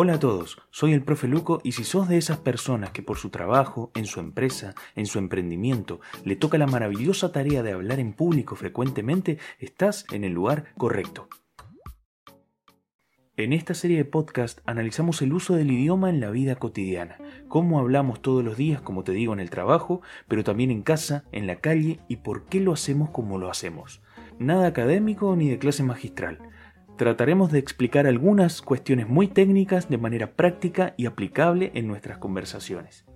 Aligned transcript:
Hola 0.00 0.14
a 0.14 0.20
todos, 0.20 0.62
soy 0.70 0.92
el 0.92 1.02
profe 1.02 1.26
Luco 1.26 1.60
y 1.64 1.72
si 1.72 1.82
sos 1.82 2.08
de 2.08 2.18
esas 2.18 2.38
personas 2.38 2.92
que 2.92 3.02
por 3.02 3.18
su 3.18 3.30
trabajo, 3.30 3.90
en 3.96 4.04
su 4.04 4.20
empresa, 4.20 4.76
en 4.94 5.06
su 5.06 5.18
emprendimiento, 5.18 5.98
le 6.24 6.36
toca 6.36 6.56
la 6.56 6.68
maravillosa 6.68 7.32
tarea 7.32 7.64
de 7.64 7.72
hablar 7.72 7.98
en 7.98 8.12
público 8.12 8.54
frecuentemente, 8.54 9.38
estás 9.58 10.06
en 10.12 10.22
el 10.22 10.34
lugar 10.34 10.66
correcto. 10.76 11.26
En 13.36 13.52
esta 13.52 13.74
serie 13.74 13.96
de 13.96 14.04
podcast 14.04 14.60
analizamos 14.66 15.20
el 15.20 15.32
uso 15.32 15.56
del 15.56 15.72
idioma 15.72 16.10
en 16.10 16.20
la 16.20 16.30
vida 16.30 16.54
cotidiana, 16.54 17.18
cómo 17.48 17.80
hablamos 17.80 18.22
todos 18.22 18.44
los 18.44 18.56
días, 18.56 18.80
como 18.80 19.02
te 19.02 19.10
digo, 19.10 19.32
en 19.32 19.40
el 19.40 19.50
trabajo, 19.50 20.00
pero 20.28 20.44
también 20.44 20.70
en 20.70 20.82
casa, 20.82 21.24
en 21.32 21.48
la 21.48 21.56
calle 21.56 21.98
y 22.06 22.18
por 22.18 22.44
qué 22.44 22.60
lo 22.60 22.72
hacemos 22.72 23.10
como 23.10 23.36
lo 23.36 23.50
hacemos. 23.50 24.00
Nada 24.38 24.68
académico 24.68 25.34
ni 25.34 25.48
de 25.48 25.58
clase 25.58 25.82
magistral 25.82 26.38
trataremos 26.98 27.52
de 27.52 27.60
explicar 27.60 28.06
algunas 28.06 28.60
cuestiones 28.60 29.08
muy 29.08 29.28
técnicas 29.28 29.88
de 29.88 29.98
manera 29.98 30.32
práctica 30.32 30.94
y 30.98 31.06
aplicable 31.06 31.70
en 31.74 31.86
nuestras 31.86 32.18
conversaciones. 32.18 33.06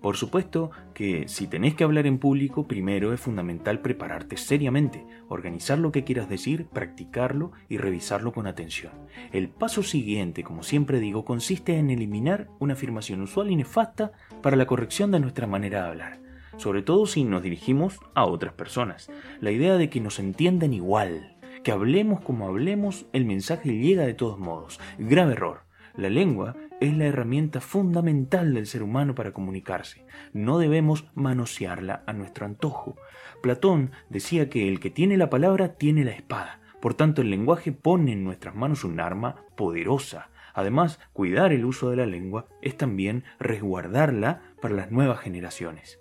Por 0.00 0.16
supuesto 0.16 0.70
que 0.94 1.28
si 1.28 1.48
tenés 1.48 1.74
que 1.74 1.84
hablar 1.84 2.06
en 2.06 2.18
público, 2.18 2.66
primero 2.66 3.12
es 3.12 3.20
fundamental 3.20 3.80
prepararte 3.80 4.36
seriamente, 4.36 5.04
organizar 5.28 5.78
lo 5.78 5.92
que 5.92 6.04
quieras 6.04 6.28
decir, 6.28 6.66
practicarlo 6.72 7.52
y 7.68 7.78
revisarlo 7.78 8.32
con 8.32 8.46
atención. 8.46 8.92
El 9.32 9.48
paso 9.48 9.82
siguiente, 9.82 10.44
como 10.44 10.62
siempre 10.62 11.00
digo, 11.00 11.24
consiste 11.24 11.76
en 11.78 11.90
eliminar 11.90 12.48
una 12.60 12.74
afirmación 12.74 13.22
usual 13.22 13.50
y 13.50 13.56
nefasta 13.56 14.12
para 14.40 14.56
la 14.56 14.66
corrección 14.66 15.10
de 15.10 15.20
nuestra 15.20 15.46
manera 15.46 15.82
de 15.82 15.88
hablar, 15.88 16.20
sobre 16.56 16.82
todo 16.82 17.06
si 17.06 17.24
nos 17.24 17.42
dirigimos 17.42 17.98
a 18.14 18.24
otras 18.24 18.54
personas. 18.54 19.10
La 19.40 19.50
idea 19.50 19.76
de 19.76 19.90
que 19.90 20.00
nos 20.00 20.18
entiendan 20.18 20.74
igual, 20.74 21.36
que 21.62 21.72
hablemos 21.72 22.20
como 22.20 22.46
hablemos, 22.46 23.06
el 23.12 23.24
mensaje 23.24 23.76
llega 23.78 24.04
de 24.04 24.14
todos 24.14 24.38
modos. 24.38 24.80
Grave 24.98 25.32
error. 25.32 25.62
La 25.94 26.08
lengua 26.08 26.56
es 26.80 26.96
la 26.96 27.04
herramienta 27.04 27.60
fundamental 27.60 28.54
del 28.54 28.66
ser 28.66 28.82
humano 28.82 29.14
para 29.14 29.32
comunicarse. 29.32 30.04
No 30.32 30.58
debemos 30.58 31.04
manosearla 31.14 32.02
a 32.06 32.12
nuestro 32.12 32.46
antojo. 32.46 32.96
Platón 33.42 33.92
decía 34.08 34.48
que 34.48 34.68
el 34.68 34.80
que 34.80 34.90
tiene 34.90 35.16
la 35.16 35.30
palabra 35.30 35.74
tiene 35.74 36.04
la 36.04 36.12
espada. 36.12 36.60
Por 36.80 36.94
tanto, 36.94 37.22
el 37.22 37.30
lenguaje 37.30 37.70
pone 37.72 38.12
en 38.12 38.24
nuestras 38.24 38.54
manos 38.54 38.84
un 38.84 38.98
arma 38.98 39.36
poderosa. 39.54 40.30
Además, 40.54 40.98
cuidar 41.12 41.52
el 41.52 41.64
uso 41.64 41.90
de 41.90 41.96
la 41.96 42.06
lengua 42.06 42.46
es 42.62 42.76
también 42.76 43.24
resguardarla 43.38 44.42
para 44.60 44.74
las 44.74 44.90
nuevas 44.90 45.20
generaciones. 45.20 46.00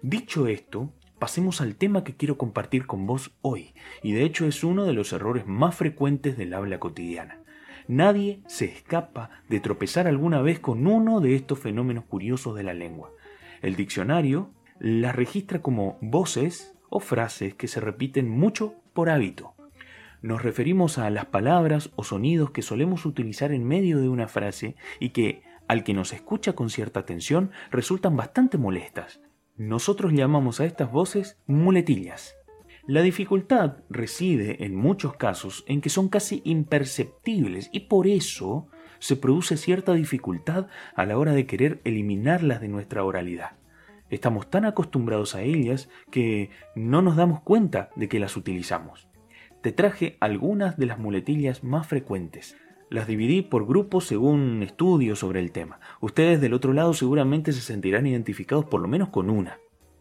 Dicho 0.00 0.46
esto, 0.46 0.92
pasemos 1.24 1.62
al 1.62 1.76
tema 1.76 2.04
que 2.04 2.14
quiero 2.14 2.36
compartir 2.36 2.86
con 2.86 3.06
vos 3.06 3.32
hoy, 3.40 3.72
y 4.02 4.12
de 4.12 4.24
hecho 4.24 4.44
es 4.44 4.62
uno 4.62 4.84
de 4.84 4.92
los 4.92 5.10
errores 5.14 5.46
más 5.46 5.74
frecuentes 5.74 6.36
del 6.36 6.52
habla 6.52 6.78
cotidiana. 6.78 7.38
Nadie 7.88 8.42
se 8.46 8.66
escapa 8.66 9.30
de 9.48 9.58
tropezar 9.58 10.06
alguna 10.06 10.42
vez 10.42 10.60
con 10.60 10.86
uno 10.86 11.22
de 11.22 11.34
estos 11.34 11.58
fenómenos 11.58 12.04
curiosos 12.04 12.54
de 12.54 12.62
la 12.62 12.74
lengua. 12.74 13.10
El 13.62 13.74
diccionario 13.74 14.50
las 14.78 15.16
registra 15.16 15.62
como 15.62 15.96
voces 16.02 16.74
o 16.90 17.00
frases 17.00 17.54
que 17.54 17.68
se 17.68 17.80
repiten 17.80 18.28
mucho 18.28 18.74
por 18.92 19.08
hábito. 19.08 19.54
Nos 20.20 20.42
referimos 20.42 20.98
a 20.98 21.08
las 21.08 21.24
palabras 21.24 21.90
o 21.96 22.04
sonidos 22.04 22.50
que 22.50 22.60
solemos 22.60 23.06
utilizar 23.06 23.50
en 23.50 23.64
medio 23.64 23.98
de 23.98 24.10
una 24.10 24.28
frase 24.28 24.76
y 25.00 25.08
que, 25.08 25.40
al 25.68 25.84
que 25.84 25.94
nos 25.94 26.12
escucha 26.12 26.52
con 26.52 26.68
cierta 26.68 27.00
atención, 27.00 27.50
resultan 27.70 28.14
bastante 28.14 28.58
molestas, 28.58 29.22
nosotros 29.56 30.12
llamamos 30.12 30.60
a 30.60 30.64
estas 30.64 30.90
voces 30.90 31.38
muletillas. 31.46 32.34
La 32.86 33.02
dificultad 33.02 33.78
reside 33.88 34.64
en 34.64 34.74
muchos 34.74 35.14
casos 35.16 35.64
en 35.68 35.80
que 35.80 35.88
son 35.88 36.08
casi 36.08 36.42
imperceptibles 36.44 37.70
y 37.72 37.80
por 37.80 38.06
eso 38.06 38.66
se 38.98 39.16
produce 39.16 39.56
cierta 39.56 39.94
dificultad 39.94 40.66
a 40.94 41.06
la 41.06 41.16
hora 41.16 41.32
de 41.32 41.46
querer 41.46 41.80
eliminarlas 41.84 42.60
de 42.60 42.68
nuestra 42.68 43.04
oralidad. 43.04 43.52
Estamos 44.10 44.50
tan 44.50 44.64
acostumbrados 44.64 45.34
a 45.34 45.42
ellas 45.42 45.88
que 46.10 46.50
no 46.74 47.00
nos 47.00 47.16
damos 47.16 47.40
cuenta 47.40 47.90
de 47.96 48.08
que 48.08 48.20
las 48.20 48.36
utilizamos. 48.36 49.08
Te 49.62 49.72
traje 49.72 50.18
algunas 50.20 50.76
de 50.76 50.86
las 50.86 50.98
muletillas 50.98 51.64
más 51.64 51.86
frecuentes, 51.86 52.56
las 52.90 53.06
dividí 53.06 53.42
por 53.42 53.66
grupos 53.66 54.06
según 54.06 54.62
estudios 54.62 55.18
sobre 55.18 55.40
el 55.40 55.52
tema. 55.52 55.80
Ustedes 56.00 56.40
del 56.40 56.54
otro 56.54 56.72
lado 56.72 56.94
seguramente 56.94 57.52
se 57.52 57.60
sentirán 57.60 58.06
identificados 58.06 58.64
por 58.64 58.80
lo 58.80 58.88
menos 58.88 59.08
con 59.08 59.30
una. 59.30 59.58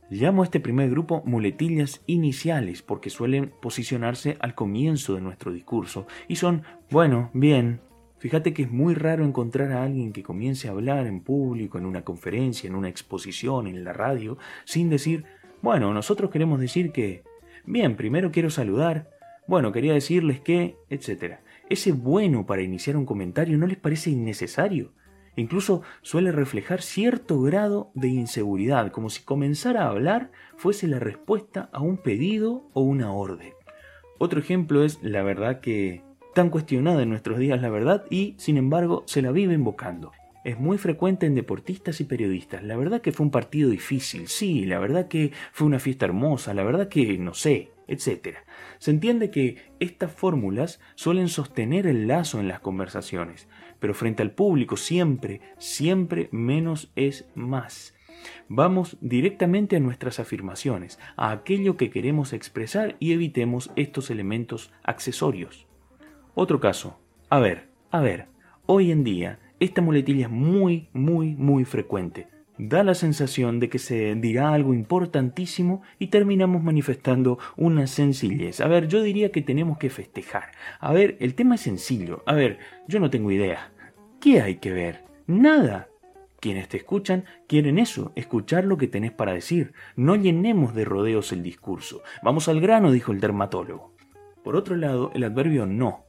Llamo 0.10 0.44
a 0.44 0.46
este 0.46 0.60
primer 0.60 0.90
grupo 0.90 1.24
muletillas 1.26 2.04
iniciales 2.06 2.82
porque 2.82 3.10
suelen 3.10 3.52
posicionarse 3.62 4.38
al 4.40 4.54
comienzo 4.54 5.16
de 5.16 5.22
nuestro 5.22 5.52
discurso 5.52 6.06
y 6.28 6.36
son, 6.36 6.64
bueno, 6.92 7.32
bien. 7.34 7.82
Fíjate 8.20 8.54
que 8.54 8.64
es 8.64 8.72
muy 8.72 8.94
raro 8.94 9.26
encontrar 9.26 9.72
a 9.72 9.84
alguien 9.84 10.14
que 10.14 10.24
comience 10.24 10.68
a 10.68 10.72
hablar 10.72 11.08
en 11.08 11.22
público, 11.22 11.78
en 11.78 11.86
una 11.86 12.04
conferencia, 12.04 12.68
en 12.68 12.76
una 12.76 12.90
exposición, 12.90 13.68
en 13.68 13.84
la 13.84 13.92
radio, 13.92 14.38
sin 14.66 14.90
decir, 14.90 15.26
bueno, 15.62 15.94
nosotros 15.94 16.30
queremos 16.30 16.60
decir 16.60 16.92
que, 16.92 17.24
bien, 17.66 17.96
primero 17.96 18.32
quiero 18.32 18.50
saludar, 18.50 19.10
bueno, 19.48 19.72
quería 19.72 19.94
decirles 19.94 20.40
que, 20.40 20.78
etcétera. 20.90 21.42
Ese 21.70 21.92
bueno 21.92 22.46
para 22.46 22.62
iniciar 22.62 22.98
un 22.98 23.06
comentario 23.06 23.58
no 23.58 23.68
les 23.68 23.78
parece 23.78 24.10
innecesario. 24.10 24.94
Incluso 25.36 25.82
suele 26.02 26.32
reflejar 26.32 26.82
cierto 26.82 27.42
grado 27.42 27.92
de 27.96 28.10
inseguridad, 28.10 28.92
como 28.92 29.10
si 29.10 29.24
comenzar 29.24 29.78
a 29.78 29.88
hablar 29.88 30.32
fuese 30.58 30.88
la 30.88 31.00
respuesta 31.00 31.70
a 31.74 31.82
un 31.82 31.98
pedido 31.98 32.70
o 32.74 32.82
una 32.82 33.12
orden. 33.12 33.54
Otro 34.20 34.40
ejemplo 34.40 34.84
es 34.84 35.02
la 35.02 35.24
verdad 35.24 35.60
que 35.60 36.04
tan 36.34 36.50
cuestionada 36.50 37.02
en 37.02 37.10
nuestros 37.10 37.40
días 37.40 37.62
la 37.62 37.70
verdad 37.70 38.06
y, 38.10 38.36
sin 38.38 38.58
embargo, 38.58 39.04
se 39.08 39.22
la 39.22 39.32
vive 39.32 39.54
invocando. 39.54 40.12
Es 40.44 40.60
muy 40.60 40.78
frecuente 40.78 41.26
en 41.26 41.36
deportistas 41.36 42.02
y 42.02 42.04
periodistas. 42.04 42.64
La 42.64 42.76
verdad 42.76 43.02
que 43.02 43.12
fue 43.12 43.26
un 43.26 43.32
partido 43.32 43.70
difícil, 43.70 44.28
sí, 44.28 44.66
la 44.66 44.78
verdad 44.78 45.08
que 45.08 45.32
fue 45.52 45.66
una 45.66 45.80
fiesta 45.80 46.06
hermosa, 46.06 46.54
la 46.54 46.64
verdad 46.64 46.90
que 46.90 47.18
no 47.18 47.34
sé, 47.34 47.72
etc. 47.88 48.38
Se 48.78 48.92
entiende 48.92 49.32
que 49.32 49.58
estas 49.80 50.12
fórmulas 50.12 50.80
suelen 50.96 51.30
sostener 51.30 51.88
el 51.88 52.08
lazo 52.08 52.40
en 52.40 52.48
las 52.48 52.60
conversaciones, 52.60 53.48
pero 53.80 53.94
frente 53.94 54.24
al 54.24 54.32
público 54.32 54.78
siempre, 54.78 55.42
siempre 55.58 56.30
menos 56.32 56.92
es 56.96 57.26
más. 57.36 57.94
Vamos 58.48 58.98
directamente 59.02 59.76
a 59.76 59.80
nuestras 59.80 60.20
afirmaciones, 60.20 61.00
a 61.18 61.32
aquello 61.32 61.78
que 61.78 61.90
queremos 61.90 62.34
expresar 62.34 62.96
y 63.00 63.14
evitemos 63.14 63.72
estos 63.76 64.10
elementos 64.10 64.72
accesorios. 64.84 65.68
Otro 66.36 66.60
caso. 66.60 67.00
A 67.30 67.40
ver, 67.40 67.70
a 67.92 68.00
ver, 68.00 68.28
hoy 68.66 68.92
en 68.92 69.04
día 69.04 69.40
esta 69.60 69.82
muletilla 69.82 70.26
es 70.26 70.32
muy, 70.32 70.90
muy, 70.94 71.36
muy 71.36 71.66
frecuente 71.66 72.28
da 72.70 72.82
la 72.84 72.94
sensación 72.94 73.60
de 73.60 73.68
que 73.68 73.78
se 73.78 74.16
dirá 74.16 74.54
algo 74.54 74.74
importantísimo 74.74 75.82
y 76.00 76.08
terminamos 76.08 76.64
manifestando 76.64 77.38
una 77.58 77.88
sencillez. 77.88 78.62
A 78.62 78.68
ver, 78.68 78.88
yo 78.88 79.02
diría 79.02 79.32
que 79.32 79.42
tenemos 79.42 79.78
que 79.78 79.90
festejar. 79.90 80.52
A 80.80 80.94
ver, 80.94 81.18
el 81.20 81.36
tema 81.36 81.56
es 81.56 81.62
sencillo. 81.62 82.24
A 82.26 82.34
ver, 82.34 82.60
yo 82.88 83.02
no 83.02 83.10
tengo 83.10 83.32
idea. 83.32 83.74
¿Qué 84.22 84.42
hay 84.42 84.56
que 84.56 84.72
ver? 84.72 85.04
Nada. 85.28 85.90
Quienes 86.40 86.70
te 86.70 86.78
escuchan 86.78 87.26
quieren 87.48 87.80
eso, 87.80 88.14
escuchar 88.16 88.64
lo 88.64 88.78
que 88.78 88.88
tenés 88.88 89.12
para 89.12 89.34
decir. 89.34 89.74
No 89.98 90.16
llenemos 90.16 90.74
de 90.74 90.86
rodeos 90.86 91.34
el 91.34 91.44
discurso. 91.44 92.02
Vamos 92.22 92.48
al 92.48 92.62
grano, 92.62 92.92
dijo 92.92 93.12
el 93.12 93.20
dermatólogo. 93.20 93.94
Por 94.42 94.56
otro 94.56 94.78
lado, 94.78 95.12
el 95.14 95.24
adverbio 95.26 95.66
no 95.66 96.06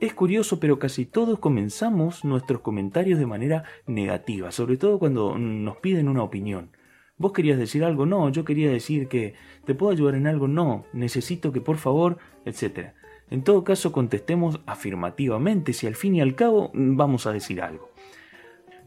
es 0.00 0.14
curioso, 0.14 0.58
pero 0.60 0.78
casi 0.78 1.04
todos 1.04 1.38
comenzamos 1.38 2.24
nuestros 2.24 2.62
comentarios 2.62 3.18
de 3.18 3.26
manera 3.26 3.64
negativa, 3.86 4.50
sobre 4.50 4.78
todo 4.78 4.98
cuando 4.98 5.38
nos 5.38 5.76
piden 5.76 6.08
una 6.08 6.22
opinión. 6.22 6.70
¿Vos 7.18 7.32
querías 7.32 7.58
decir 7.58 7.84
algo? 7.84 8.06
No, 8.06 8.30
yo 8.30 8.46
quería 8.46 8.70
decir 8.70 9.08
que 9.08 9.34
te 9.66 9.74
puedo 9.74 9.92
ayudar 9.92 10.14
en 10.14 10.26
algo, 10.26 10.48
no, 10.48 10.86
necesito 10.94 11.52
que 11.52 11.60
por 11.60 11.76
favor, 11.76 12.16
etc. 12.46 12.94
En 13.28 13.44
todo 13.44 13.62
caso, 13.62 13.92
contestemos 13.92 14.60
afirmativamente 14.64 15.74
si 15.74 15.86
al 15.86 15.96
fin 15.96 16.14
y 16.14 16.22
al 16.22 16.34
cabo 16.34 16.70
vamos 16.72 17.26
a 17.26 17.32
decir 17.32 17.60
algo. 17.60 17.90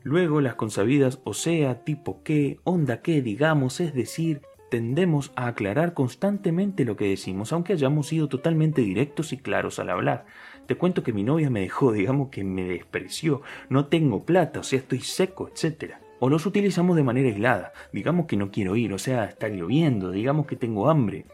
Luego 0.01 0.41
las 0.41 0.55
consabidas 0.55 1.19
o 1.23 1.35
sea, 1.35 1.83
tipo 1.83 2.23
qué, 2.23 2.59
onda 2.63 3.03
qué, 3.03 3.21
digamos, 3.21 3.79
es 3.79 3.93
decir, 3.93 4.41
tendemos 4.73 5.31
a 5.35 5.45
aclarar 5.45 5.93
constantemente 5.93 6.83
lo 6.83 6.97
que 6.97 7.07
decimos, 7.07 7.53
aunque 7.53 7.73
hayamos 7.73 8.07
sido 8.07 8.27
totalmente 8.27 8.81
directos 8.81 9.31
y 9.31 9.37
claros 9.37 9.77
al 9.77 9.91
hablar. 9.91 10.25
Te 10.65 10.75
cuento 10.75 11.03
que 11.03 11.13
mi 11.13 11.23
novia 11.23 11.49
me 11.49 11.61
dejó, 11.61 11.91
digamos 11.91 12.29
que 12.29 12.43
me 12.43 12.63
despreció, 12.63 13.41
no 13.69 13.87
tengo 13.87 14.25
plata, 14.25 14.61
o 14.61 14.63
sea, 14.63 14.79
estoy 14.79 15.01
seco, 15.01 15.49
etc. 15.49 15.95
O 16.19 16.29
los 16.29 16.45
utilizamos 16.45 16.95
de 16.95 17.03
manera 17.03 17.29
aislada, 17.29 17.73
digamos 17.91 18.27
que 18.27 18.37
no 18.37 18.49
quiero 18.49 18.75
ir, 18.75 18.93
o 18.93 18.97
sea, 18.97 19.25
está 19.25 19.49
lloviendo, 19.49 20.11
digamos 20.11 20.47
que 20.47 20.55
tengo 20.55 20.89
hambre. 20.89 21.25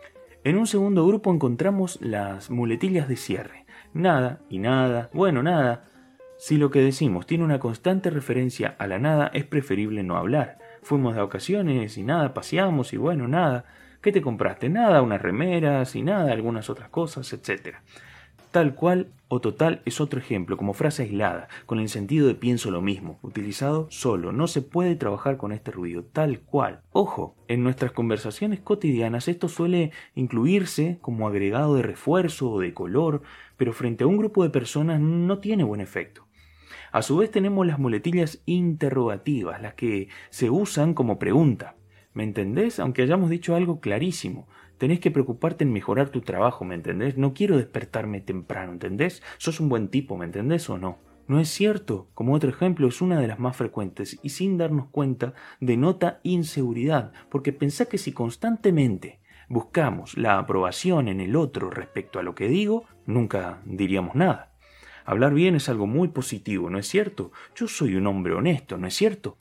En 0.43 0.57
un 0.57 0.67
segundo 0.67 1.05
grupo 1.05 1.33
encontramos 1.33 1.99
las 2.01 2.49
muletillas 2.49 3.07
de 3.07 3.17
cierre. 3.17 3.65
Nada 3.93 4.41
y 4.49 4.59
nada, 4.59 5.09
bueno, 5.13 5.43
nada. 5.43 5.85
Si 6.37 6.57
lo 6.57 6.71
que 6.71 6.81
decimos 6.81 7.27
tiene 7.27 7.43
una 7.43 7.59
constante 7.59 8.09
referencia 8.09 8.75
a 8.79 8.87
la 8.87 8.97
nada, 8.97 9.29
es 9.33 9.43
preferible 9.43 10.03
no 10.03 10.15
hablar. 10.15 10.57
Fuimos 10.81 11.13
de 11.13 11.21
ocasiones 11.21 11.97
y 11.97 12.03
nada, 12.03 12.33
paseamos 12.33 12.93
y 12.93 12.97
bueno, 12.97 13.27
nada. 13.27 13.65
¿Qué 14.01 14.13
te 14.13 14.21
compraste? 14.21 14.69
Nada, 14.69 15.01
unas 15.01 15.21
remeras 15.21 15.95
y 15.95 16.01
nada, 16.01 16.31
algunas 16.31 16.69
otras 16.69 16.87
cosas, 16.87 17.33
etc. 17.33 17.75
Tal 18.51 18.73
cual 18.73 19.11
o 19.27 19.41
total 19.41 19.83
es 19.85 20.01
otro 20.01 20.19
ejemplo, 20.19 20.57
como 20.57 20.73
frase 20.73 21.03
aislada, 21.03 21.49
con 21.67 21.79
el 21.79 21.87
sentido 21.87 22.27
de 22.27 22.33
pienso 22.33 22.71
lo 22.71 22.81
mismo, 22.81 23.19
utilizado 23.21 23.85
solo. 23.91 24.31
No 24.31 24.47
se 24.47 24.63
puede 24.63 24.95
trabajar 24.95 25.37
con 25.37 25.51
este 25.51 25.69
ruido, 25.69 26.03
tal 26.03 26.39
cual. 26.39 26.81
Ojo, 26.91 27.35
en 27.47 27.61
nuestras 27.63 27.91
conversaciones 27.91 28.59
cotidianas 28.59 29.27
esto 29.27 29.47
suele 29.47 29.91
incluirse 30.15 30.97
como 31.01 31.27
agregado 31.27 31.75
de 31.75 31.83
refuerzo 31.83 32.49
o 32.49 32.59
de 32.59 32.73
color, 32.73 33.21
pero 33.55 33.71
frente 33.71 34.03
a 34.03 34.07
un 34.07 34.17
grupo 34.17 34.41
de 34.41 34.49
personas 34.49 34.99
no 34.99 35.37
tiene 35.37 35.63
buen 35.63 35.79
efecto. 35.79 36.25
A 36.91 37.03
su 37.03 37.17
vez 37.17 37.29
tenemos 37.29 37.67
las 37.67 37.77
muletillas 37.77 38.41
interrogativas, 38.47 39.61
las 39.61 39.75
que 39.75 40.07
se 40.31 40.49
usan 40.49 40.95
como 40.95 41.19
pregunta. 41.19 41.75
¿Me 42.13 42.23
entendés? 42.23 42.79
Aunque 42.79 43.03
hayamos 43.03 43.29
dicho 43.29 43.55
algo 43.55 43.79
clarísimo. 43.79 44.47
Tenés 44.79 45.01
que 45.01 45.11
preocuparte 45.11 45.65
en 45.65 45.73
mejorar 45.73 46.09
tu 46.09 46.21
trabajo, 46.21 46.63
¿me 46.63 46.73
entendés? 46.73 47.17
No 47.17 47.33
quiero 47.33 47.57
despertarme 47.57 48.21
temprano, 48.21 48.71
¿entendés? 48.71 49.21
Sos 49.37 49.59
un 49.59 49.67
buen 49.67 49.89
tipo, 49.89 50.17
¿me 50.17 50.23
entendés 50.23 50.69
o 50.69 50.77
no? 50.77 50.99
No 51.27 51.41
es 51.41 51.49
cierto. 51.49 52.07
Como 52.13 52.33
otro 52.33 52.49
ejemplo, 52.49 52.87
es 52.87 53.01
una 53.01 53.19
de 53.19 53.27
las 53.27 53.39
más 53.39 53.57
frecuentes 53.57 54.17
y 54.23 54.29
sin 54.29 54.57
darnos 54.57 54.87
cuenta 54.87 55.33
denota 55.59 56.21
inseguridad, 56.23 57.11
porque 57.29 57.51
pensá 57.51 57.87
que 57.87 57.97
si 57.97 58.13
constantemente 58.13 59.19
buscamos 59.49 60.17
la 60.17 60.39
aprobación 60.39 61.09
en 61.09 61.19
el 61.19 61.35
otro 61.35 61.69
respecto 61.69 62.17
a 62.17 62.23
lo 62.23 62.33
que 62.33 62.47
digo, 62.47 62.85
nunca 63.05 63.61
diríamos 63.65 64.15
nada. 64.15 64.53
Hablar 65.03 65.33
bien 65.33 65.55
es 65.55 65.67
algo 65.67 65.87
muy 65.87 66.07
positivo, 66.07 66.69
¿no 66.69 66.79
es 66.79 66.87
cierto? 66.87 67.33
Yo 67.53 67.67
soy 67.67 67.95
un 67.95 68.07
hombre 68.07 68.33
honesto, 68.33 68.77
¿no 68.77 68.87
es 68.87 68.95
cierto? 68.95 69.37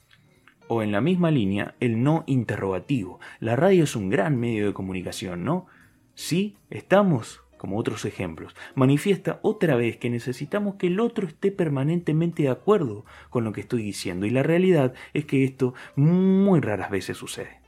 O 0.69 0.82
en 0.82 0.93
la 0.93 1.00
misma 1.00 1.31
línea, 1.31 1.75
el 1.81 2.03
no 2.03 2.25
interrogativo. 2.26 3.20
La 3.41 3.56
radio 3.56 3.85
es 3.85 3.97
un 3.97 4.11
gran 4.11 4.38
medio 4.38 4.67
de 4.67 4.75
comunicación, 4.75 5.44
¿no? 5.44 5.67
Sí, 6.15 6.56
estamos, 6.70 7.43
como 7.56 7.79
otros 7.79 8.05
ejemplos, 8.05 8.55
manifiesta 8.75 9.41
otra 9.43 9.76
vez 9.76 9.97
que 9.97 10.11
necesitamos 10.11 10.75
que 10.75 10.88
el 10.88 11.00
otro 11.00 11.26
esté 11.26 11.53
permanentemente 11.53 12.43
de 12.43 12.50
acuerdo 12.50 13.05
con 13.31 13.44
lo 13.44 13.53
que 13.53 13.61
estoy 13.61 13.82
diciendo 13.82 14.26
y 14.26 14.31
la 14.31 14.43
realidad 14.43 14.94
es 15.15 15.25
que 15.25 15.44
esto 15.44 15.75
muy 15.97 16.61
raras 16.61 16.91
veces 16.91 17.17
sucede. 17.17 17.61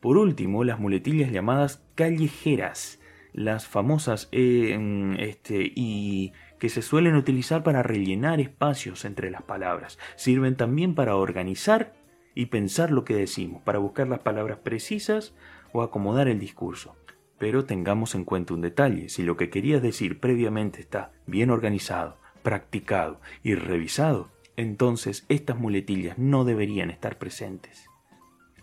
Por 0.00 0.16
último, 0.16 0.64
las 0.64 0.80
muletillas 0.80 1.30
llamadas 1.30 1.84
callejeras, 1.94 3.00
las 3.32 3.66
famosas 3.66 4.28
eh, 4.32 5.16
este, 5.18 5.72
y 5.74 6.32
que 6.58 6.68
se 6.68 6.82
suelen 6.82 7.16
utilizar 7.16 7.62
para 7.62 7.82
rellenar 7.82 8.40
espacios 8.40 9.04
entre 9.04 9.30
las 9.30 9.42
palabras, 9.42 9.98
sirven 10.16 10.56
también 10.56 10.94
para 10.94 11.16
organizar 11.16 11.94
y 12.34 12.46
pensar 12.46 12.90
lo 12.90 13.04
que 13.04 13.14
decimos, 13.14 13.62
para 13.62 13.78
buscar 13.78 14.08
las 14.08 14.20
palabras 14.20 14.58
precisas 14.58 15.34
o 15.72 15.82
acomodar 15.82 16.28
el 16.28 16.38
discurso. 16.38 16.96
Pero 17.38 17.64
tengamos 17.64 18.14
en 18.14 18.24
cuenta 18.24 18.54
un 18.54 18.60
detalle, 18.60 19.08
si 19.08 19.22
lo 19.22 19.36
que 19.36 19.50
querías 19.50 19.82
decir 19.82 20.20
previamente 20.20 20.80
está 20.80 21.12
bien 21.26 21.50
organizado, 21.50 22.18
practicado 22.42 23.20
y 23.42 23.54
revisado, 23.54 24.30
entonces 24.56 25.24
estas 25.28 25.58
muletillas 25.58 26.18
no 26.18 26.44
deberían 26.44 26.90
estar 26.90 27.18
presentes. 27.18 27.88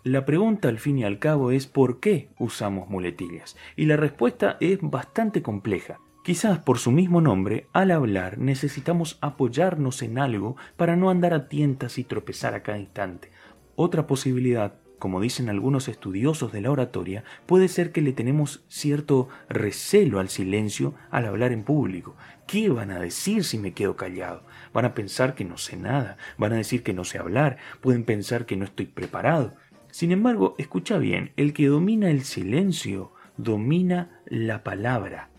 La 0.04 0.26
pregunta 0.26 0.70
al 0.70 0.80
fin 0.80 0.98
y 0.98 1.04
al 1.04 1.20
cabo 1.20 1.52
es 1.52 1.68
¿por 1.68 2.00
qué 2.00 2.30
usamos 2.40 2.90
muletillas? 2.90 3.58
Y 3.76 3.86
la 3.86 3.98
respuesta 3.98 4.56
es 4.62 4.80
bastante 4.82 5.42
compleja. 5.42 6.00
Quizás 6.24 6.60
por 6.60 6.78
su 6.78 6.92
mismo 6.92 7.22
nombre, 7.22 7.68
al 7.74 7.92
hablar 7.92 8.38
necesitamos 8.38 9.18
apoyarnos 9.20 10.02
en 10.02 10.20
algo 10.20 10.56
para 10.78 10.96
no 10.96 11.10
andar 11.10 11.34
a 11.34 11.50
tientas 11.50 11.98
y 11.98 12.04
tropezar 12.04 12.54
a 12.54 12.64
cada 12.64 12.78
instante, 12.78 13.32
otra 13.82 14.08
posibilidad, 14.08 14.74
como 15.00 15.22
dicen 15.22 15.48
algunos 15.48 15.88
estudiosos 15.88 16.52
de 16.52 16.60
la 16.60 16.70
oratoria, 16.70 17.24
puede 17.46 17.70
ser 17.70 17.94
que 17.94 18.02
le 18.02 18.12
tenemos 18.12 18.66
cierto 18.68 19.30
recelo 19.48 20.20
al 20.20 20.28
silencio 20.28 20.96
al 21.12 21.26
hablar 21.26 21.54
en 21.54 21.64
público. 21.64 22.18
¿Qué 22.46 22.68
van 22.68 22.92
a 22.92 23.00
decir 23.00 23.46
si 23.46 23.58
me 23.58 23.72
quedo 23.72 23.96
callado? 23.96 24.44
Van 24.74 24.84
a 24.84 24.94
pensar 24.94 25.34
que 25.34 25.46
no 25.46 25.58
sé 25.58 25.78
nada, 25.78 26.18
van 26.38 26.52
a 26.52 26.58
decir 26.58 26.84
que 26.84 26.92
no 26.92 27.06
sé 27.06 27.20
hablar, 27.20 27.56
pueden 27.80 28.04
pensar 28.04 28.46
que 28.46 28.58
no 28.58 28.66
estoy 28.66 28.88
preparado. 28.88 29.56
Sin 29.92 30.12
embargo, 30.12 30.56
escucha 30.58 30.98
bien, 30.98 31.32
el 31.38 31.54
que 31.54 31.68
domina 31.68 32.10
el 32.10 32.26
silencio 32.26 33.14
domina 33.38 34.22
la 34.26 34.62
palabra. 34.66 35.30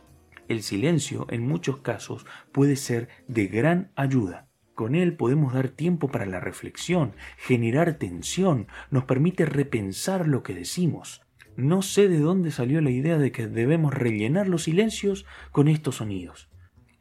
El 0.48 0.62
silencio, 0.62 1.26
en 1.28 1.46
muchos 1.46 1.80
casos, 1.80 2.24
puede 2.52 2.76
ser 2.76 3.10
de 3.28 3.48
gran 3.48 3.92
ayuda. 3.96 4.49
Con 4.80 4.94
él 4.94 5.12
podemos 5.12 5.52
dar 5.52 5.68
tiempo 5.68 6.08
para 6.08 6.24
la 6.24 6.40
reflexión, 6.40 7.12
generar 7.36 7.98
tensión, 7.98 8.66
nos 8.90 9.04
permite 9.04 9.44
repensar 9.44 10.26
lo 10.26 10.42
que 10.42 10.54
decimos. 10.54 11.20
No 11.54 11.82
sé 11.82 12.08
de 12.08 12.18
dónde 12.18 12.50
salió 12.50 12.80
la 12.80 12.88
idea 12.88 13.18
de 13.18 13.30
que 13.30 13.46
debemos 13.46 13.92
rellenar 13.92 14.48
los 14.48 14.62
silencios 14.62 15.26
con 15.52 15.68
estos 15.68 15.96
sonidos. 15.96 16.48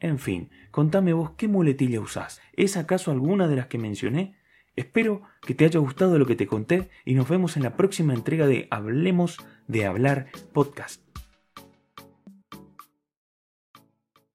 En 0.01 0.19
fin, 0.19 0.49
contame 0.71 1.13
vos 1.13 1.31
qué 1.37 1.47
muletilla 1.47 2.01
usás. 2.01 2.41
¿Es 2.51 2.75
acaso 2.75 3.11
alguna 3.11 3.47
de 3.47 3.55
las 3.55 3.67
que 3.67 3.77
mencioné? 3.77 4.35
Espero 4.75 5.21
que 5.41 5.55
te 5.55 5.63
haya 5.63 5.79
gustado 5.79 6.19
lo 6.19 6.25
que 6.25 6.35
te 6.35 6.47
conté 6.47 6.89
y 7.05 7.13
nos 7.13 7.29
vemos 7.29 7.55
en 7.55 7.63
la 7.63 7.77
próxima 7.77 8.13
entrega 8.13 8.45
de 8.45 8.67
Hablemos 8.71 9.37
de 9.69 9.85
Hablar 9.85 10.27
Podcast. 10.51 11.08